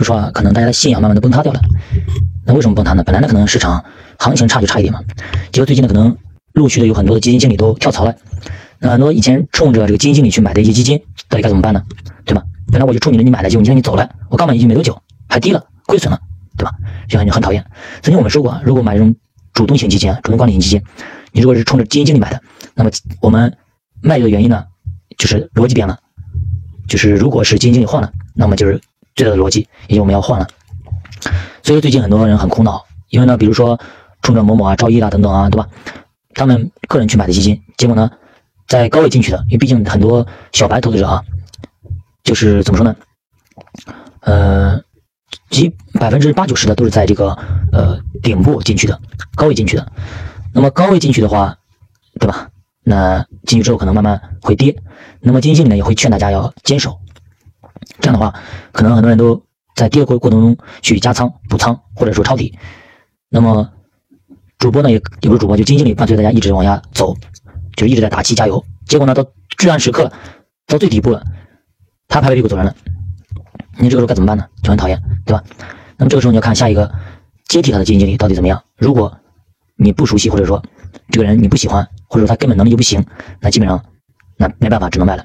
[0.00, 1.60] 就说啊，可能大家的信仰慢慢的崩塌掉了。
[2.46, 3.04] 那为什么崩塌呢？
[3.04, 3.84] 本来呢可能市场
[4.18, 5.02] 行情差就差一点嘛，
[5.52, 6.16] 结果最近呢可能
[6.54, 8.14] 陆续的有很多的基金经理都跳槽了。
[8.78, 11.82] 那很多以前冲着这个基金经理去买的一些基金，到底该怎么办呢？
[12.24, 12.42] 对吧？
[12.72, 16.18] 本来我就冲你了，你买了，结果今天你走了，我刚买基金没多久还低了，亏损了，
[16.56, 16.72] 对吧？
[17.06, 17.62] 这样就很讨厌。
[18.00, 19.14] 曾经我们说过，啊，如果买这种
[19.52, 20.82] 主动型基金啊，主动管理型基金，
[21.32, 22.40] 你如果是冲着基金经理买的，
[22.74, 22.90] 那么
[23.20, 23.54] 我们
[24.00, 24.64] 卖的原因呢，
[25.18, 25.98] 就是逻辑变了。
[26.88, 28.80] 就是如果是基金经理换了，那么就是
[29.20, 30.46] 最大的逻辑，也就我们要换了。
[31.62, 33.78] 所以最近很多人很苦恼，因为呢，比如说
[34.22, 35.68] 冲着某某啊、赵一啊等等啊，对吧？
[36.32, 38.10] 他们个人去买的基金，结果呢，
[38.66, 41.22] 在高位进去的，因为毕竟很多小白投资者啊，
[42.24, 42.96] 就是怎么说呢？
[44.20, 44.80] 呃，
[45.50, 47.36] 几百分之八九十的都是在这个
[47.72, 48.98] 呃顶部进去的，
[49.34, 49.92] 高位进去的。
[50.54, 51.58] 那么高位进去的话，
[52.18, 52.48] 对吧？
[52.82, 54.74] 那进去之后可能慢慢会跌，
[55.20, 56.98] 那么基金经理呢也会劝大家要坚守，
[57.98, 58.34] 这样的话，
[58.72, 59.42] 可能很多人都
[59.74, 62.56] 在跌过过程中去加仓补仓或者说抄底，
[63.28, 63.68] 那么
[64.58, 67.14] 主播呢也也不是主播，就基金经理伴随大家一直往下走，
[67.76, 69.24] 就是一直在打气加油，结果呢到
[69.56, 70.12] 至暗时刻，
[70.66, 71.24] 到最底部了，
[72.08, 72.74] 他拍拍屁股走人了，
[73.78, 74.46] 你这个时候该怎么办呢？
[74.62, 75.42] 就很讨厌，对吧？
[75.96, 76.90] 那么这个时候你要看下一个
[77.48, 79.18] 接替他的基金经理到底怎么样，如果
[79.76, 80.62] 你不熟悉或者说
[81.10, 81.86] 这个人你不喜欢。
[82.12, 83.06] 或者说他根本能力就不行，
[83.38, 83.80] 那基本上
[84.36, 85.24] 那没办法，只能卖了。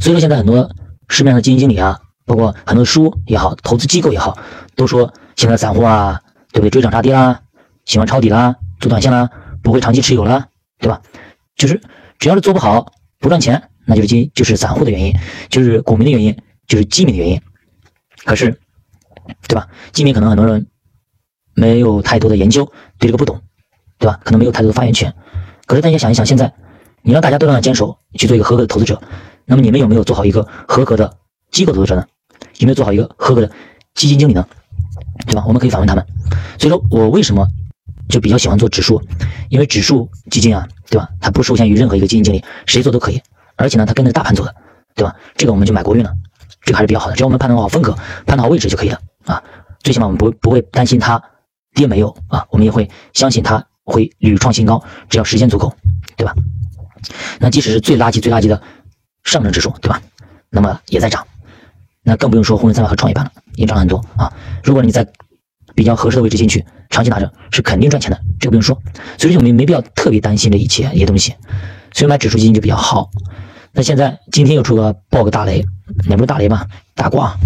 [0.00, 0.68] 所以说现在很多
[1.10, 4.38] 市面上的基金经理啊，包括很多书也好，投资机构也好，
[4.76, 6.22] 都说现在散户啊，
[6.52, 6.70] 对不对？
[6.70, 7.42] 追涨杀跌啦，
[7.84, 9.28] 喜欢抄底啦，做短线啦，
[9.62, 10.46] 不会长期持有啦，
[10.78, 11.02] 对吧？
[11.56, 11.80] 就是
[12.18, 15.14] 只要是做不好，不赚钱，那就是基就是散户的原因，
[15.48, 17.42] 就是股民的原因，就是基民的原因。
[18.24, 18.58] 可是，
[19.48, 19.68] 对吧？
[19.92, 20.66] 基民可能很多人
[21.54, 22.64] 没有太多的研究，
[22.98, 23.40] 对这个不懂，
[23.98, 24.20] 对吧？
[24.24, 25.12] 可能没有太多的发言权。
[25.66, 26.52] 可是大家想一想，现在
[27.02, 29.02] 你让大家都让坚守去做一个合格的投资者，
[29.50, 31.12] 那么你们有没有做好一个合格的
[31.50, 32.06] 机构投资者呢？
[32.58, 33.50] 有没有做好一个合格的
[33.96, 34.46] 基金经理呢？
[35.26, 35.42] 对吧？
[35.44, 36.06] 我们可以反问他们。
[36.56, 37.48] 所以说我为什么
[38.08, 39.02] 就比较喜欢做指数？
[39.48, 41.08] 因为指数基金啊，对吧？
[41.20, 43.20] 它不受限于任何一个基金经理，谁做都可以。
[43.56, 44.54] 而且呢，它跟着大盘走的，
[44.94, 45.16] 对吧？
[45.36, 46.12] 这个我们就买国运了，
[46.62, 47.16] 这个还是比较好的。
[47.16, 47.92] 只要我们判断好风格，
[48.26, 49.42] 判断好位置就可以了啊。
[49.82, 51.20] 最起码我们不不会担心它
[51.74, 53.66] 跌没有啊，我们也会相信它。
[53.82, 55.74] 会屡创新高，只要时间足够，
[56.16, 56.32] 对吧？
[57.40, 58.62] 那即使是最垃圾、最垃圾的
[59.24, 60.00] 上证指数，对吧？
[60.48, 61.26] 那么也在涨，
[62.02, 64.32] 那更不用说沪深三百和创业板了，已经涨了很多啊！
[64.64, 65.06] 如果你在
[65.74, 68.80] 比较合适的位置进去，长期拿着是肯定赚钱的，这个不用说。
[69.18, 71.34] 所以说，我们没必要特别担心这一切一些东西，
[71.92, 73.10] 所以买指数基金就比较好。
[73.72, 75.64] 那现在今天又出个爆个大雷，
[76.08, 76.66] 也不是大雷吧？
[76.94, 77.36] 大挂，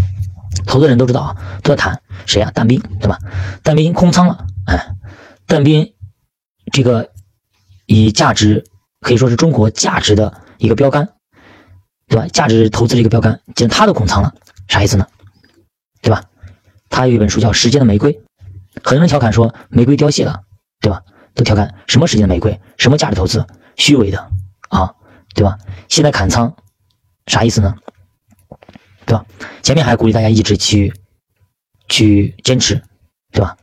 [0.67, 2.51] 投资人都知道啊，都在谈谁呀？
[2.55, 3.19] 但兵，对吧？
[3.63, 4.95] 但兵空仓了，哎，
[5.47, 5.91] 但兵。
[6.73, 7.11] 这个
[7.87, 8.65] 以价值
[9.01, 11.11] 可以说是中国价值的一个标杆，
[12.09, 12.27] 对吧？
[12.29, 14.35] 价值投资的一个标杆，既然他都空仓了，
[14.69, 15.07] 啥意思呢？
[16.03, 16.23] 对吧？
[16.91, 18.13] 他有一本书叫《时间的玫瑰》，
[18.83, 20.43] 很多人调侃说玫瑰凋谢了，
[20.81, 21.03] 对吧？
[21.35, 23.45] 都调侃什么时间的玫瑰，什么价值投资，
[23.77, 24.31] 虚伪的
[24.69, 24.95] 啊，
[25.35, 25.59] 对吧？
[25.89, 26.55] 现在砍仓，
[27.27, 27.75] 啥意思呢？
[29.07, 29.25] 对吧？
[29.63, 30.93] 前面还鼓励大家一直去
[31.89, 32.83] 去坚持，
[33.33, 33.57] 对吧？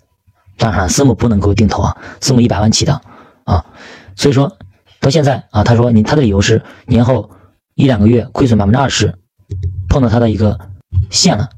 [0.57, 3.01] 当然，私募不能够定投啊，私募一百万起的
[3.45, 3.65] 啊，
[4.15, 4.57] 所以说
[4.99, 7.31] 到现在啊，他说你他的理由是年后
[7.75, 9.13] 一两个月亏损百分之二十，
[9.89, 10.59] 碰到他的一个
[11.09, 11.49] 线了，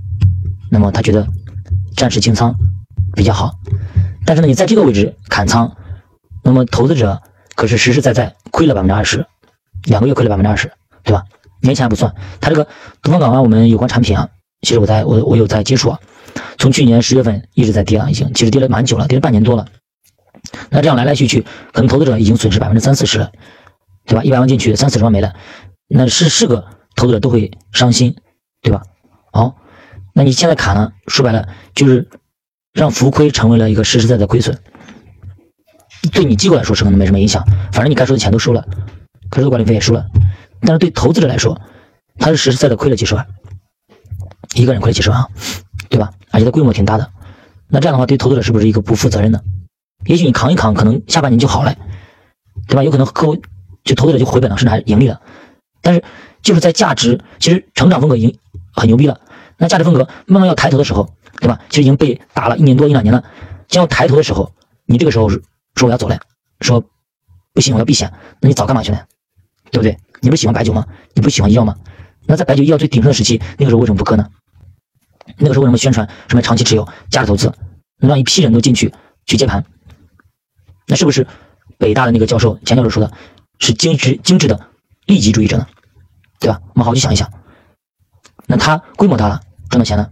[0.69, 1.28] 那么他觉得
[1.96, 2.56] 暂时清仓
[3.16, 3.53] 比较好，
[4.25, 5.75] 但是呢，你在这个位置砍仓，
[6.44, 7.22] 那么投资者
[7.56, 9.25] 可是实实在在亏了百分之二十，
[9.85, 10.72] 两个月亏了百分之二十，
[11.03, 11.24] 对吧？
[11.62, 12.68] 年前还不算，他这个
[13.01, 14.30] 东方港湾我们有关产品啊，
[14.62, 16.00] 其实我在我我有在接触啊。
[16.57, 19.68] 从去年十月份一直在跌了，已经其实跌了蛮久了，跌了半年多了。
[20.69, 23.31] 那这样来来去去，可能投资者已经损失百分之三四十了，
[24.06, 24.24] 对吧？
[24.24, 25.34] 一百万进去，三四十万没了，
[25.88, 28.16] 那是是个投资者都会伤心，
[28.62, 28.84] 对吧？
[29.32, 29.56] 好，
[30.14, 32.10] 那你现在砍了，说白了就是
[32.74, 34.58] 让浮亏成为了一个实实在在亏损。
[36.12, 38.66] 对你机构来说是可能没什么影响，反正你该收的钱都收了，
[39.30, 40.06] 该收的管理费也收了。
[40.62, 41.60] 但是对投资者来说，
[42.18, 43.28] 他是实实在在亏了几十万，
[44.56, 45.28] 一个人亏了几十万啊。
[45.90, 46.12] 对吧？
[46.32, 47.12] 而且他规模挺大的，
[47.68, 49.44] 那这样的话对投资者是不是一个不负责任的？
[50.06, 51.75] 也许你扛一扛，可能下半年就好了，
[52.68, 52.84] 对吧？
[52.84, 53.38] 有可能客户
[53.84, 55.22] 就投资者就回本了，甚至还盈利了。
[55.83, 56.03] 但是
[56.41, 58.39] 就是在价值，其实成长风格已经
[58.71, 59.19] 很牛逼了。
[59.57, 61.59] 那价值风格慢慢要抬头的时候，对吧？
[61.69, 63.24] 其实已经被打了一年多一两年了，
[63.68, 64.51] 将要抬头的时候，
[64.85, 65.41] 你这个时候说
[65.83, 66.19] 我要走了，
[66.62, 66.83] 说
[67.53, 69.06] 不行我要避险，那你早干嘛去了？
[69.71, 69.97] 对不对？
[70.21, 70.88] 你不是喜欢白酒吗？
[71.13, 71.75] 你不喜欢医药吗？
[72.25, 74.30] 那在白酒医药最鼎盛的时期，那个时候为什么不割呢？
[75.38, 77.53] 那个时候为什么宣传什么长期持有、价值投资，
[78.00, 78.94] 能让一批人都进去
[79.25, 79.65] 去接盘？
[80.88, 81.27] 那是不是
[81.77, 83.12] 北大的那个教授钱教授说的，
[83.59, 84.68] 是精致精致的
[85.06, 85.68] 利己主义者呢？
[86.44, 86.60] 对吧？
[86.74, 87.31] 我们好好去想一想。
[88.48, 90.12] 那他规模大了，赚到钱了，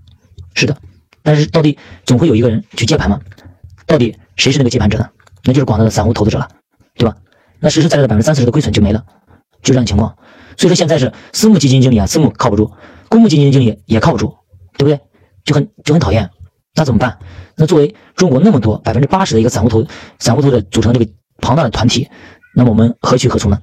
[0.54, 0.78] 是的，
[1.22, 3.19] 但是到底总会有一个人去接盘嘛？
[3.86, 5.10] 到底谁是那个接盘者呢？
[5.44, 6.48] 那就是广大的散户投资者了，
[6.95, 7.18] 对吧？
[7.60, 9.04] 那实实在在的百分之三四十的亏损就没了，
[9.62, 10.16] 就这样情况。
[10.57, 12.72] 所以说现在是私募基金经理啊，私募靠不住，
[13.10, 14.38] 公募基金经理也靠不住，
[14.78, 15.01] 对不对？
[15.44, 16.30] 就很就很讨厌。
[16.74, 17.19] 那怎么办？
[17.57, 19.86] 那作为中国那么多百分之八十的一个散户投
[20.19, 21.12] 散户投资者组成这个
[21.42, 22.10] 庞大的团体，
[22.56, 23.60] 那么我们何去何从呢？